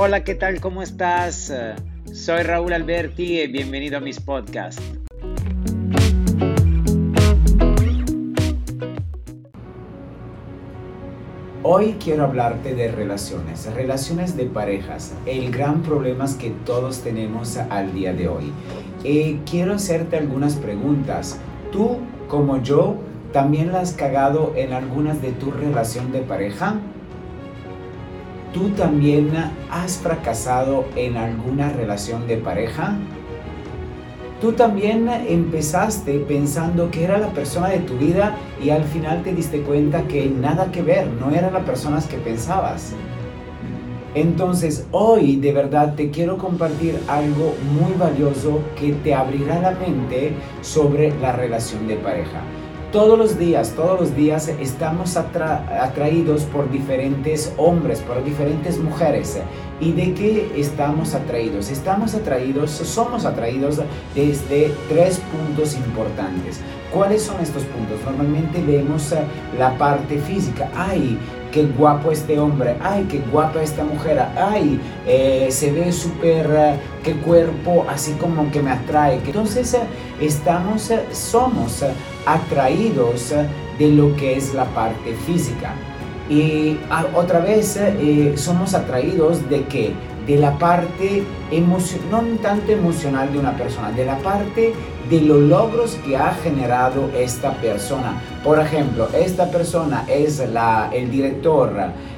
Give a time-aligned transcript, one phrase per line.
[0.00, 0.60] Hola, ¿qué tal?
[0.60, 1.52] ¿Cómo estás?
[2.12, 4.80] Soy Raúl Alberti y bienvenido a mis podcasts.
[11.64, 17.92] Hoy quiero hablarte de relaciones, relaciones de parejas, el gran problema que todos tenemos al
[17.92, 18.52] día de hoy.
[19.02, 21.40] Eh, quiero hacerte algunas preguntas.
[21.72, 22.94] Tú, como yo,
[23.32, 26.76] también la has cagado en algunas de tu relación de pareja?
[28.58, 29.30] ¿Tú también
[29.70, 32.96] has fracasado en alguna relación de pareja?
[34.40, 39.32] Tú también empezaste pensando que era la persona de tu vida y al final te
[39.32, 42.94] diste cuenta que nada que ver, no eran las personas que pensabas.
[44.16, 50.32] Entonces hoy de verdad te quiero compartir algo muy valioso que te abrirá la mente
[50.62, 52.42] sobre la relación de pareja.
[52.92, 59.38] Todos los días, todos los días estamos atraídos por diferentes hombres, por diferentes mujeres.
[59.78, 61.70] ¿Y de qué estamos atraídos?
[61.70, 63.82] Estamos atraídos, somos atraídos
[64.14, 66.60] desde tres puntos importantes.
[66.90, 68.00] ¿Cuáles son estos puntos?
[68.06, 69.14] Normalmente vemos
[69.58, 70.70] la parte física.
[71.52, 76.74] Qué guapo este hombre, ay, qué guapa esta mujer, ay, eh, se ve súper, eh,
[77.02, 79.20] qué cuerpo así como que me atrae.
[79.24, 79.80] Entonces eh,
[80.20, 81.84] estamos, somos
[82.26, 83.32] atraídos
[83.78, 85.72] de lo que es la parte física.
[86.28, 87.78] Y ah, otra vez
[88.36, 89.94] somos atraídos de que
[90.28, 91.24] de la parte
[92.10, 94.74] no tanto emocional de una persona, de la parte
[95.08, 98.20] de los logros que ha generado esta persona.
[98.44, 101.72] Por ejemplo, esta persona es la, el director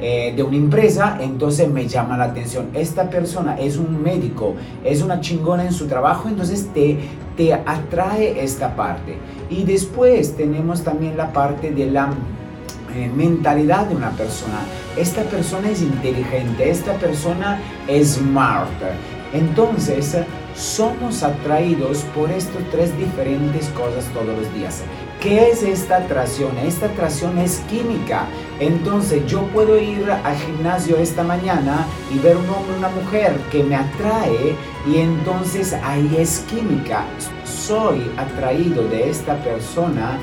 [0.00, 2.70] eh, de una empresa, entonces me llama la atención.
[2.74, 6.98] Esta persona es un médico, es una chingona en su trabajo, entonces te,
[7.36, 9.16] te atrae esta parte.
[9.48, 12.12] Y después tenemos también la parte de la
[12.94, 14.60] eh, mentalidad de una persona.
[14.96, 18.70] Esta persona es inteligente, esta persona es smart.
[19.32, 20.16] Entonces,
[20.54, 24.82] somos atraídos por estas tres diferentes cosas todos los días.
[25.20, 26.58] ¿Qué es esta atracción?
[26.58, 28.26] Esta atracción es química.
[28.60, 33.62] Entonces yo puedo ir al gimnasio esta mañana y ver un hombre una mujer que
[33.62, 37.04] me atrae y entonces ahí es química.
[37.44, 40.18] Soy atraído de esta persona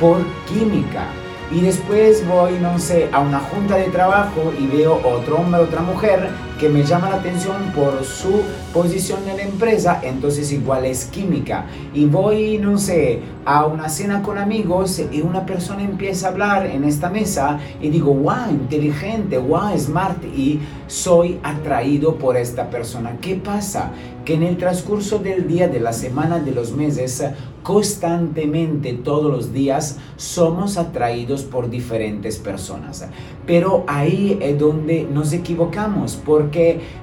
[0.00, 1.06] por química
[1.50, 5.80] y después voy, no sé, a una junta de trabajo y veo otro hombre, otra
[5.80, 8.42] mujer que me llama la atención por su
[8.72, 11.66] posición en la empresa, entonces igual es química.
[11.94, 16.66] Y voy, no sé, a una cena con amigos y una persona empieza a hablar
[16.66, 23.16] en esta mesa y digo, wow, inteligente, wow, smart y soy atraído por esta persona.
[23.20, 23.92] ¿Qué pasa?
[24.24, 27.24] Que en el transcurso del día, de la semana, de los meses,
[27.62, 33.06] constantemente, todos los días, somos atraídos por diferentes personas.
[33.46, 36.47] Pero ahí es donde nos equivocamos, porque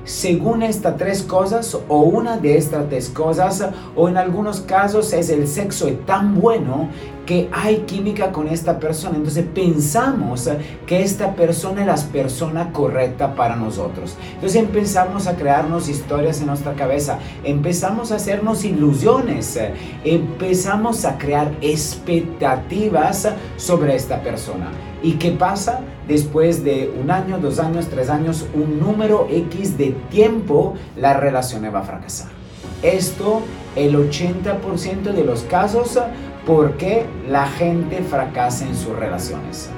[0.03, 3.63] según estas tres cosas, o una de estas tres cosas,
[3.95, 6.89] o en algunos casos es el sexo es tan bueno
[7.25, 9.17] que hay química con esta persona.
[9.17, 10.49] Entonces pensamos
[10.85, 14.15] que esta persona es la persona correcta para nosotros.
[14.35, 19.59] Entonces empezamos a crearnos historias en nuestra cabeza, empezamos a hacernos ilusiones,
[20.03, 24.71] empezamos a crear expectativas sobre esta persona.
[25.01, 25.81] ¿Y qué pasa?
[26.07, 31.63] Después de un año, dos años, tres años, un número X de tiempo, la relación
[31.73, 32.44] va a fracasar.
[32.81, 33.41] Esto,
[33.75, 35.99] el 80% de los casos,
[36.45, 39.69] porque la gente fracasa en sus relaciones.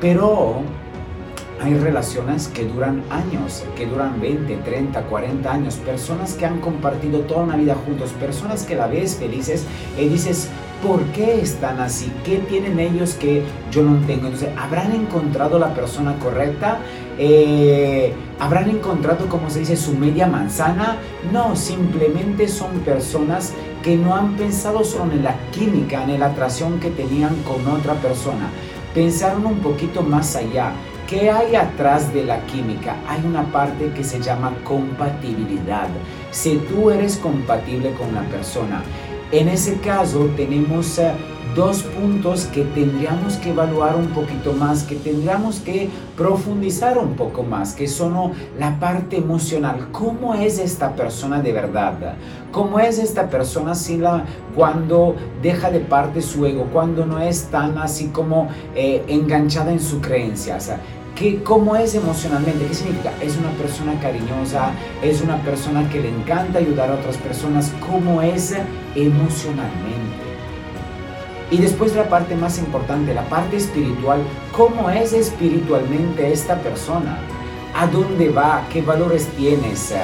[0.00, 0.62] Pero
[1.62, 7.20] hay relaciones que duran años, que duran 20, 30, 40 años, personas que han compartido
[7.20, 9.64] toda una vida juntos, personas que la ves felices
[9.96, 10.48] y dices,
[10.82, 12.12] ¿por qué están así?
[12.24, 14.26] ¿Qué tienen ellos que yo no tengo?
[14.26, 16.78] Entonces, ¿habrán encontrado la persona correcta?
[17.18, 20.96] Eh, ¿Habrán encontrado, como se dice, su media manzana?
[21.32, 26.80] No, simplemente son personas que no han pensado solo en la química, en la atracción
[26.80, 28.50] que tenían con otra persona.
[28.94, 30.72] Pensaron un poquito más allá
[31.12, 32.96] ¿Qué hay atrás de la química?
[33.06, 35.88] Hay una parte que se llama compatibilidad.
[36.30, 38.82] Si tú eres compatible con una persona,
[39.32, 41.12] en ese caso tenemos eh,
[41.56, 47.42] dos puntos que tendríamos que evaluar un poquito más, que tendríamos que profundizar un poco
[47.42, 49.88] más, que son la parte emocional.
[49.90, 52.14] ¿Cómo es esta persona de verdad?
[52.50, 54.24] ¿Cómo es esta persona si la,
[54.54, 59.80] cuando deja de parte su ego, cuando no es tan así como eh, enganchada en
[59.80, 60.00] su
[61.14, 61.44] creencia?
[61.44, 62.66] ¿Cómo es emocionalmente?
[62.66, 63.12] ¿Qué significa?
[63.20, 64.72] Es una persona cariñosa,
[65.02, 67.72] es una persona que le encanta ayudar a otras personas.
[67.80, 68.54] ¿Cómo es
[68.94, 70.22] emocionalmente?
[71.50, 74.22] Y después la parte más importante, la parte espiritual.
[74.52, 77.18] ¿Cómo es espiritualmente esta persona?
[77.74, 79.94] a dónde va, qué valores tienes,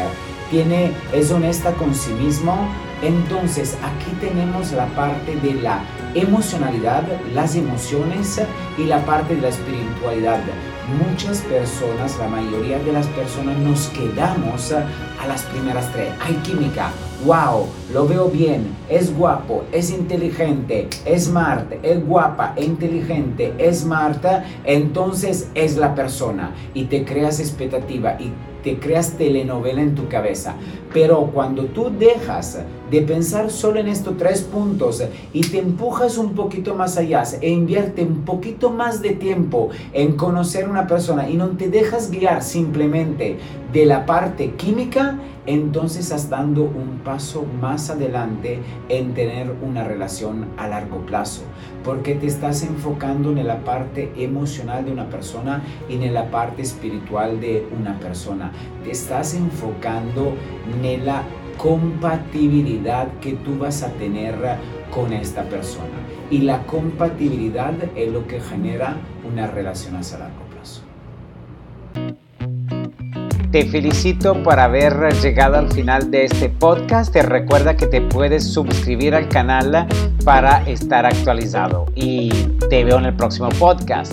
[0.51, 2.69] tiene, es honesta con sí mismo.
[3.03, 5.83] Entonces aquí tenemos la parte de la
[6.15, 8.41] emocionalidad, las emociones
[8.77, 10.41] y la parte de la espiritualidad
[10.89, 16.13] muchas personas, la mayoría de las personas nos quedamos a las primeras tres.
[16.21, 16.91] Hay química,
[17.25, 23.81] wow, lo veo bien, es guapo, es inteligente, es smart, es guapa, es inteligente, es
[23.81, 24.25] smart,
[24.65, 28.33] entonces es la persona y te creas expectativa y
[28.63, 30.55] te creas telenovela en tu cabeza.
[30.93, 32.61] Pero cuando tú dejas
[32.91, 37.51] de pensar solo en estos tres puntos y te empujas un poquito más allá e
[37.51, 42.43] invierte un poquito más de tiempo en conocer una persona y no te dejas guiar
[42.43, 43.39] simplemente
[43.73, 50.47] de la parte química, entonces estás dando un paso más adelante en tener una relación
[50.57, 51.43] a largo plazo,
[51.85, 56.63] porque te estás enfocando en la parte emocional de una persona y en la parte
[56.63, 58.53] espiritual de una persona.
[58.85, 60.35] Te estás enfocando
[60.83, 61.23] en la
[61.57, 64.37] compatibilidad que tú vas a tener
[64.91, 65.99] con esta persona.
[66.31, 70.48] Y la compatibilidad es lo que genera una relación a largo
[73.51, 77.15] Te felicito por haber llegado al final de este podcast.
[77.15, 79.87] Te recuerda que te puedes suscribir al canal
[80.23, 81.87] para estar actualizado.
[81.95, 82.29] Y
[82.69, 84.13] te veo en el próximo podcast.